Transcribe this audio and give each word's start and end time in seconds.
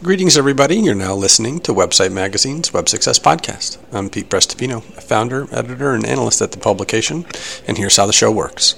Greetings, 0.00 0.38
everybody. 0.38 0.76
You're 0.76 0.94
now 0.94 1.16
listening 1.16 1.58
to 1.58 1.74
Website 1.74 2.12
Magazine's 2.12 2.72
Web 2.72 2.88
Success 2.88 3.18
Podcast. 3.18 3.78
I'm 3.92 4.08
Pete 4.08 4.28
Prestipino, 4.28 4.80
founder, 4.80 5.48
editor, 5.50 5.92
and 5.92 6.06
analyst 6.06 6.40
at 6.40 6.52
the 6.52 6.58
publication, 6.58 7.26
and 7.66 7.76
here's 7.76 7.96
how 7.96 8.06
the 8.06 8.12
show 8.12 8.30
works. 8.30 8.76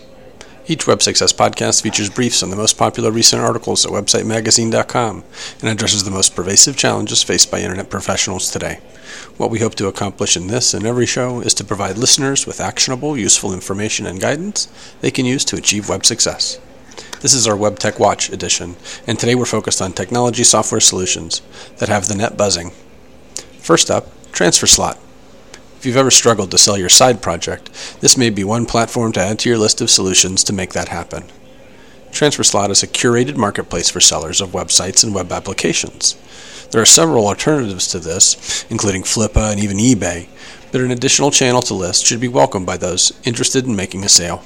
Each 0.66 0.86
Web 0.86 1.02
Success 1.02 1.34
Podcast 1.34 1.82
features 1.82 2.08
briefs 2.08 2.42
on 2.42 2.48
the 2.48 2.56
most 2.56 2.78
popular 2.78 3.10
recent 3.10 3.42
articles 3.42 3.84
at 3.84 3.92
websitemagazine.com 3.92 5.22
and 5.60 5.68
addresses 5.68 6.04
the 6.04 6.10
most 6.10 6.34
pervasive 6.34 6.78
challenges 6.78 7.22
faced 7.22 7.50
by 7.50 7.60
Internet 7.60 7.90
professionals 7.90 8.50
today. 8.50 8.80
What 9.36 9.50
we 9.50 9.58
hope 9.58 9.74
to 9.74 9.88
accomplish 9.88 10.38
in 10.38 10.46
this 10.46 10.72
and 10.72 10.86
every 10.86 11.04
show 11.04 11.40
is 11.40 11.52
to 11.54 11.64
provide 11.64 11.98
listeners 11.98 12.46
with 12.46 12.62
actionable, 12.62 13.18
useful 13.18 13.52
information 13.52 14.06
and 14.06 14.22
guidance 14.22 14.68
they 15.02 15.10
can 15.10 15.26
use 15.26 15.44
to 15.44 15.56
achieve 15.56 15.90
web 15.90 16.06
success. 16.06 16.58
This 17.20 17.34
is 17.34 17.46
our 17.46 17.56
Web 17.56 17.78
Tech 17.78 17.98
Watch 17.98 18.30
edition, 18.30 18.76
and 19.06 19.18
today 19.18 19.34
we're 19.34 19.44
focused 19.44 19.82
on 19.82 19.92
technology 19.92 20.42
software 20.42 20.80
solutions 20.80 21.42
that 21.76 21.88
have 21.88 22.08
the 22.08 22.14
net 22.14 22.36
buzzing. 22.36 22.70
First 23.58 23.90
up, 23.90 24.06
TransferSlot. 24.32 24.98
If 25.76 25.86
you've 25.86 25.96
ever 25.96 26.10
struggled 26.10 26.50
to 26.50 26.58
sell 26.58 26.78
your 26.78 26.88
side 26.88 27.22
project, 27.22 27.70
this 28.00 28.16
may 28.16 28.30
be 28.30 28.44
one 28.44 28.66
platform 28.66 29.12
to 29.12 29.20
add 29.20 29.38
to 29.40 29.48
your 29.48 29.58
list 29.58 29.80
of 29.80 29.90
solutions 29.90 30.44
to 30.44 30.52
make 30.52 30.72
that 30.72 30.88
happen. 30.88 31.24
TransferSlot 32.10 32.70
is 32.70 32.82
a 32.82 32.86
curated 32.86 33.36
marketplace 33.36 33.88
for 33.88 34.00
sellers 34.00 34.40
of 34.40 34.50
websites 34.50 35.04
and 35.04 35.14
web 35.14 35.30
applications. 35.32 36.16
There 36.70 36.82
are 36.82 36.86
several 36.86 37.26
alternatives 37.26 37.88
to 37.88 37.98
this, 37.98 38.64
including 38.70 39.02
Flippa 39.02 39.52
and 39.52 39.60
even 39.60 39.76
eBay, 39.78 40.28
but 40.72 40.80
an 40.80 40.90
additional 40.90 41.30
channel 41.30 41.62
to 41.62 41.74
list 41.74 42.06
should 42.06 42.20
be 42.20 42.28
welcomed 42.28 42.66
by 42.66 42.76
those 42.76 43.12
interested 43.24 43.66
in 43.66 43.74
making 43.74 44.04
a 44.04 44.08
sale. 44.08 44.42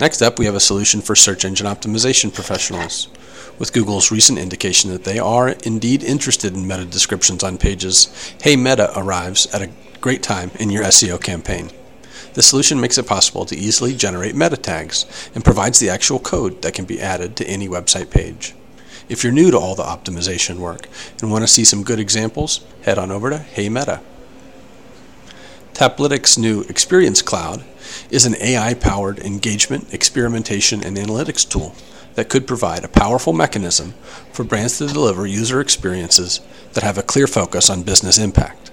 Next 0.00 0.22
up, 0.22 0.38
we 0.38 0.46
have 0.46 0.54
a 0.54 0.60
solution 0.60 1.00
for 1.00 1.14
search 1.14 1.44
engine 1.44 1.66
optimization 1.66 2.34
professionals. 2.34 3.08
With 3.58 3.72
Google's 3.72 4.10
recent 4.10 4.38
indication 4.38 4.90
that 4.90 5.04
they 5.04 5.18
are 5.18 5.50
indeed 5.50 6.02
interested 6.02 6.54
in 6.54 6.66
meta 6.66 6.84
descriptions 6.84 7.44
on 7.44 7.58
pages, 7.58 8.34
Hey 8.42 8.56
Meta 8.56 8.90
arrives 8.98 9.46
at 9.54 9.62
a 9.62 9.70
great 10.00 10.22
time 10.22 10.50
in 10.58 10.70
your 10.70 10.84
SEO 10.84 11.22
campaign. 11.22 11.70
The 12.34 12.42
solution 12.42 12.80
makes 12.80 12.98
it 12.98 13.06
possible 13.06 13.44
to 13.44 13.56
easily 13.56 13.94
generate 13.94 14.34
meta 14.34 14.56
tags 14.56 15.30
and 15.34 15.44
provides 15.44 15.78
the 15.78 15.90
actual 15.90 16.18
code 16.18 16.62
that 16.62 16.74
can 16.74 16.86
be 16.86 17.00
added 17.00 17.36
to 17.36 17.46
any 17.46 17.68
website 17.68 18.10
page. 18.10 18.54
If 19.08 19.22
you're 19.22 19.32
new 19.32 19.50
to 19.50 19.58
all 19.58 19.74
the 19.74 19.82
optimization 19.82 20.56
work 20.56 20.88
and 21.20 21.30
want 21.30 21.42
to 21.42 21.48
see 21.48 21.64
some 21.64 21.84
good 21.84 22.00
examples, 22.00 22.64
head 22.82 22.98
on 22.98 23.10
over 23.10 23.30
to 23.30 23.38
Hey 23.38 23.68
Meta. 23.68 24.00
Taplytics' 25.74 26.38
new 26.38 26.62
Experience 26.62 27.22
Cloud 27.22 27.64
is 28.10 28.26
an 28.26 28.36
AI 28.40 28.74
powered 28.74 29.18
engagement, 29.18 29.92
experimentation, 29.92 30.82
and 30.82 30.96
analytics 30.96 31.48
tool 31.48 31.74
that 32.14 32.28
could 32.28 32.46
provide 32.46 32.84
a 32.84 32.88
powerful 32.88 33.32
mechanism 33.32 33.92
for 34.32 34.44
brands 34.44 34.78
to 34.78 34.86
deliver 34.86 35.26
user 35.26 35.60
experiences 35.60 36.40
that 36.74 36.84
have 36.84 36.98
a 36.98 37.02
clear 37.02 37.26
focus 37.26 37.70
on 37.70 37.82
business 37.82 38.18
impact. 38.18 38.68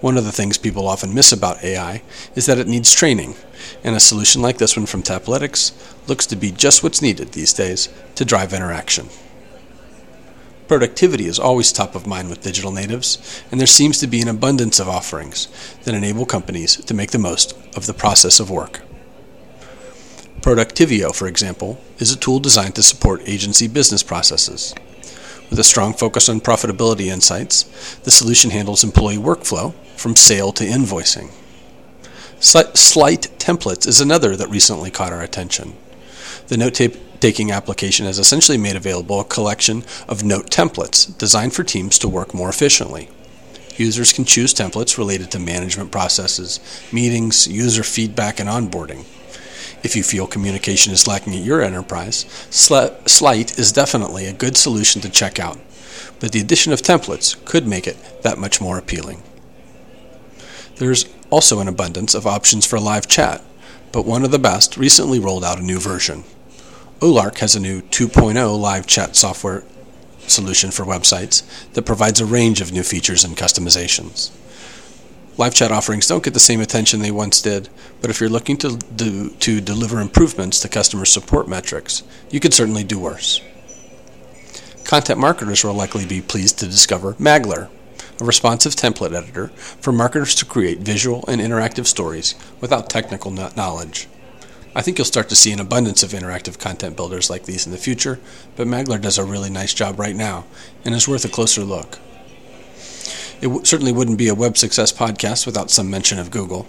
One 0.00 0.18
of 0.18 0.24
the 0.24 0.32
things 0.32 0.58
people 0.58 0.86
often 0.86 1.14
miss 1.14 1.32
about 1.32 1.64
AI 1.64 2.02
is 2.34 2.46
that 2.46 2.58
it 2.58 2.66
needs 2.66 2.92
training, 2.92 3.36
and 3.82 3.96
a 3.96 4.00
solution 4.00 4.42
like 4.42 4.58
this 4.58 4.76
one 4.76 4.86
from 4.86 5.02
Taplytics 5.02 5.72
looks 6.08 6.26
to 6.26 6.36
be 6.36 6.50
just 6.50 6.82
what's 6.82 7.00
needed 7.00 7.32
these 7.32 7.52
days 7.52 7.88
to 8.16 8.24
drive 8.24 8.52
interaction. 8.52 9.08
Productivity 10.66 11.26
is 11.26 11.38
always 11.38 11.72
top 11.72 11.94
of 11.94 12.06
mind 12.06 12.30
with 12.30 12.42
digital 12.42 12.72
natives, 12.72 13.42
and 13.50 13.60
there 13.60 13.66
seems 13.66 13.98
to 13.98 14.06
be 14.06 14.22
an 14.22 14.28
abundance 14.28 14.80
of 14.80 14.88
offerings 14.88 15.48
that 15.84 15.94
enable 15.94 16.24
companies 16.24 16.76
to 16.76 16.94
make 16.94 17.10
the 17.10 17.18
most 17.18 17.54
of 17.76 17.86
the 17.86 17.92
process 17.92 18.40
of 18.40 18.50
work. 18.50 18.80
Productivio, 20.40 21.14
for 21.14 21.26
example, 21.26 21.78
is 21.98 22.12
a 22.12 22.18
tool 22.18 22.40
designed 22.40 22.74
to 22.76 22.82
support 22.82 23.22
agency 23.26 23.68
business 23.68 24.02
processes. 24.02 24.74
With 25.50 25.58
a 25.58 25.64
strong 25.64 25.92
focus 25.92 26.28
on 26.30 26.40
profitability 26.40 27.06
insights, 27.06 27.64
the 27.96 28.10
solution 28.10 28.50
handles 28.50 28.84
employee 28.84 29.18
workflow 29.18 29.74
from 29.96 30.16
sale 30.16 30.52
to 30.52 30.64
invoicing. 30.64 31.30
Slite 32.40 33.28
Templates 33.38 33.86
is 33.86 34.00
another 34.00 34.34
that 34.36 34.48
recently 34.48 34.90
caught 34.90 35.12
our 35.12 35.22
attention. 35.22 35.74
The 36.48 36.56
note 36.56 36.74
taking 37.24 37.50
application 37.50 38.04
has 38.04 38.18
essentially 38.18 38.58
made 38.58 38.76
available 38.76 39.18
a 39.18 39.24
collection 39.24 39.82
of 40.06 40.22
note 40.22 40.50
templates 40.50 41.16
designed 41.16 41.54
for 41.54 41.64
teams 41.64 41.98
to 41.98 42.06
work 42.06 42.34
more 42.34 42.50
efficiently. 42.50 43.08
Users 43.78 44.12
can 44.12 44.26
choose 44.26 44.52
templates 44.52 44.98
related 44.98 45.30
to 45.30 45.38
management 45.38 45.90
processes, 45.90 46.60
meetings, 46.92 47.48
user 47.48 47.82
feedback, 47.82 48.40
and 48.40 48.46
onboarding. 48.46 49.06
If 49.82 49.96
you 49.96 50.02
feel 50.02 50.26
communication 50.26 50.92
is 50.92 51.06
lacking 51.06 51.34
at 51.34 51.42
your 51.42 51.62
enterprise, 51.62 52.26
Slite 52.50 53.58
is 53.58 53.72
definitely 53.72 54.26
a 54.26 54.34
good 54.34 54.58
solution 54.58 55.00
to 55.00 55.08
check 55.08 55.40
out, 55.40 55.58
but 56.20 56.32
the 56.32 56.42
addition 56.42 56.74
of 56.74 56.82
templates 56.82 57.42
could 57.46 57.66
make 57.66 57.86
it 57.86 57.96
that 58.22 58.36
much 58.36 58.60
more 58.60 58.76
appealing. 58.76 59.22
There's 60.76 61.06
also 61.30 61.60
an 61.60 61.68
abundance 61.68 62.14
of 62.14 62.26
options 62.26 62.66
for 62.66 62.78
live 62.78 63.08
chat, 63.08 63.42
but 63.92 64.04
one 64.04 64.26
of 64.26 64.30
the 64.30 64.38
best 64.38 64.76
recently 64.76 65.18
rolled 65.18 65.42
out 65.42 65.58
a 65.58 65.62
new 65.62 65.80
version. 65.80 66.24
Olark 67.00 67.38
has 67.38 67.56
a 67.56 67.60
new 67.60 67.82
2.0 67.82 68.60
live 68.60 68.86
chat 68.86 69.16
software 69.16 69.64
solution 70.20 70.70
for 70.70 70.84
websites 70.84 71.42
that 71.72 71.82
provides 71.82 72.20
a 72.20 72.26
range 72.26 72.60
of 72.60 72.72
new 72.72 72.82
features 72.82 73.24
and 73.24 73.36
customizations. 73.36 74.30
Live 75.36 75.54
chat 75.54 75.72
offerings 75.72 76.06
don't 76.06 76.22
get 76.22 76.32
the 76.32 76.40
same 76.40 76.60
attention 76.60 77.00
they 77.00 77.10
once 77.10 77.42
did, 77.42 77.68
but 78.00 78.08
if 78.08 78.20
you're 78.20 78.30
looking 78.30 78.56
to, 78.58 78.76
do, 78.94 79.30
to 79.30 79.60
deliver 79.60 80.00
improvements 80.00 80.60
to 80.60 80.68
customer 80.68 81.04
support 81.04 81.48
metrics, 81.48 82.04
you 82.30 82.38
could 82.38 82.54
certainly 82.54 82.84
do 82.84 83.00
worse. 83.00 83.40
Content 84.84 85.18
marketers 85.18 85.64
will 85.64 85.74
likely 85.74 86.06
be 86.06 86.20
pleased 86.22 86.58
to 86.60 86.66
discover 86.66 87.14
Maglr, 87.14 87.68
a 88.20 88.24
responsive 88.24 88.74
template 88.74 89.12
editor 89.12 89.48
for 89.48 89.90
marketers 89.92 90.36
to 90.36 90.44
create 90.44 90.78
visual 90.78 91.24
and 91.26 91.40
interactive 91.40 91.86
stories 91.86 92.36
without 92.60 92.88
technical 92.88 93.32
knowledge. 93.32 94.06
I 94.76 94.82
think 94.82 94.98
you'll 94.98 95.04
start 95.04 95.28
to 95.28 95.36
see 95.36 95.52
an 95.52 95.60
abundance 95.60 96.02
of 96.02 96.10
interactive 96.10 96.58
content 96.58 96.96
builders 96.96 97.30
like 97.30 97.44
these 97.44 97.64
in 97.64 97.70
the 97.70 97.78
future, 97.78 98.18
but 98.56 98.66
Maglr 98.66 99.00
does 99.00 99.18
a 99.18 99.24
really 99.24 99.50
nice 99.50 99.72
job 99.72 100.00
right 100.00 100.16
now 100.16 100.44
and 100.84 100.94
is 100.94 101.06
worth 101.06 101.24
a 101.24 101.28
closer 101.28 101.62
look. 101.62 101.98
It 103.40 103.48
w- 103.48 103.64
certainly 103.64 103.92
wouldn't 103.92 104.18
be 104.18 104.28
a 104.28 104.34
web 104.34 104.56
success 104.56 104.92
podcast 104.92 105.46
without 105.46 105.70
some 105.70 105.90
mention 105.90 106.18
of 106.18 106.32
Google. 106.32 106.66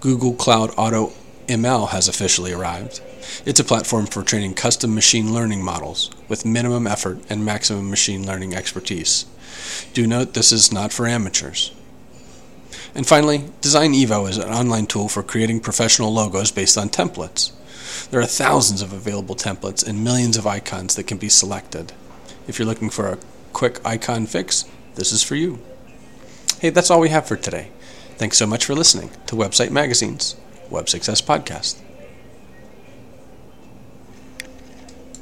Google 0.00 0.34
Cloud 0.34 0.72
Auto 0.76 1.12
ML 1.48 1.88
has 1.88 2.06
officially 2.06 2.52
arrived. 2.52 3.00
It's 3.44 3.60
a 3.60 3.64
platform 3.64 4.06
for 4.06 4.22
training 4.22 4.54
custom 4.54 4.94
machine 4.94 5.32
learning 5.34 5.64
models 5.64 6.10
with 6.28 6.44
minimum 6.44 6.86
effort 6.86 7.18
and 7.28 7.44
maximum 7.44 7.90
machine 7.90 8.24
learning 8.24 8.54
expertise. 8.54 9.26
Do 9.94 10.06
note 10.06 10.34
this 10.34 10.52
is 10.52 10.72
not 10.72 10.92
for 10.92 11.06
amateurs. 11.06 11.72
And 12.96 13.06
finally, 13.06 13.44
Design 13.60 13.92
Evo 13.92 14.26
is 14.26 14.38
an 14.38 14.48
online 14.48 14.86
tool 14.86 15.10
for 15.10 15.22
creating 15.22 15.60
professional 15.60 16.10
logos 16.10 16.50
based 16.50 16.78
on 16.78 16.88
templates. 16.88 17.52
There 18.08 18.22
are 18.22 18.26
thousands 18.26 18.80
of 18.80 18.94
available 18.94 19.36
templates 19.36 19.86
and 19.86 20.02
millions 20.02 20.38
of 20.38 20.46
icons 20.46 20.94
that 20.94 21.06
can 21.06 21.18
be 21.18 21.28
selected. 21.28 21.92
If 22.48 22.58
you're 22.58 22.66
looking 22.66 22.88
for 22.88 23.08
a 23.08 23.18
quick 23.52 23.84
icon 23.84 24.24
fix, 24.24 24.64
this 24.94 25.12
is 25.12 25.22
for 25.22 25.34
you. 25.34 25.58
Hey, 26.60 26.70
that's 26.70 26.90
all 26.90 27.00
we 27.00 27.10
have 27.10 27.28
for 27.28 27.36
today. 27.36 27.70
Thanks 28.16 28.38
so 28.38 28.46
much 28.46 28.64
for 28.64 28.74
listening 28.74 29.10
to 29.26 29.36
Website 29.36 29.70
Magazine's 29.70 30.34
Web 30.70 30.88
Success 30.88 31.20
Podcast. 31.20 31.85